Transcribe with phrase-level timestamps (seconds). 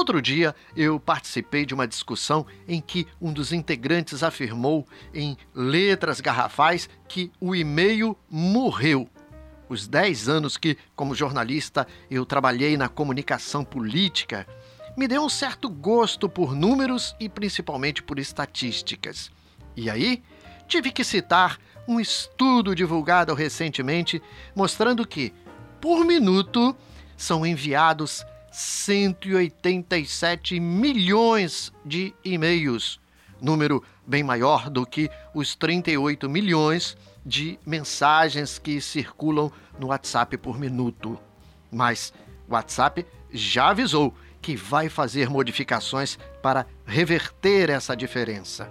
[0.00, 6.22] Outro dia eu participei de uma discussão em que um dos integrantes afirmou em letras
[6.22, 9.06] garrafais que o e-mail morreu.
[9.68, 14.46] Os 10 anos que, como jornalista, eu trabalhei na comunicação política
[14.96, 19.30] me deu um certo gosto por números e principalmente por estatísticas.
[19.76, 20.22] E aí,
[20.66, 24.22] tive que citar um estudo divulgado recentemente
[24.56, 25.30] mostrando que,
[25.78, 26.74] por minuto,
[27.18, 33.00] são enviados 187 milhões de e-mails,
[33.40, 40.58] número bem maior do que os 38 milhões de mensagens que circulam no WhatsApp por
[40.58, 41.18] minuto.
[41.70, 42.12] Mas
[42.48, 48.70] o WhatsApp já avisou que vai fazer modificações para reverter essa diferença.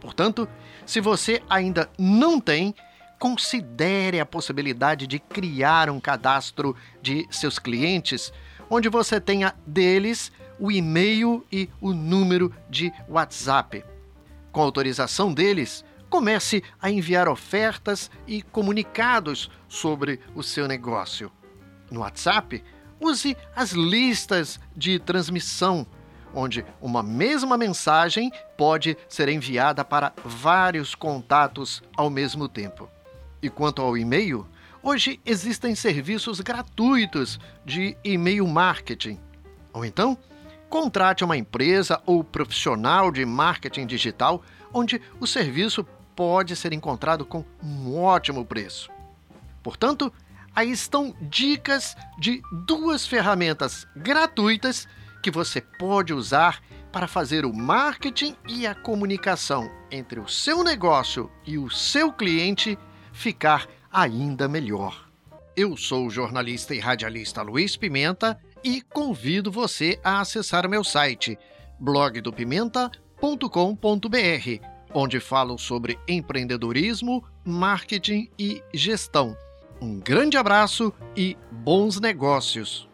[0.00, 0.48] Portanto,
[0.86, 2.74] se você ainda não tem,
[3.18, 8.32] considere a possibilidade de criar um cadastro de seus clientes,
[8.68, 13.84] onde você tenha deles o e-mail e o número de WhatsApp.
[14.52, 21.30] Com autorização deles, comece a enviar ofertas e comunicados sobre o seu negócio.
[21.90, 22.62] No WhatsApp,
[23.00, 25.86] use as listas de transmissão,
[26.32, 32.88] onde uma mesma mensagem pode ser enviada para vários contatos ao mesmo tempo.
[33.42, 34.46] E quanto ao e-mail,
[34.84, 39.18] hoje existem serviços gratuitos de e-mail marketing.
[39.72, 40.16] Ou então,
[40.68, 45.82] contrate uma empresa ou profissional de marketing digital onde o serviço
[46.14, 48.90] pode ser encontrado com um ótimo preço.
[49.62, 50.12] Portanto,
[50.54, 54.86] aí estão dicas de duas ferramentas gratuitas
[55.22, 56.62] que você pode usar
[56.92, 62.78] para fazer o marketing e a comunicação entre o seu negócio e o seu cliente
[63.12, 65.08] ficar ainda melhor.
[65.56, 71.38] Eu sou o jornalista e radialista Luiz Pimenta e convido você a acessar meu site
[71.78, 79.36] blogdopimenta.com.br, onde falo sobre empreendedorismo, marketing e gestão.
[79.80, 82.88] Um grande abraço e bons negócios!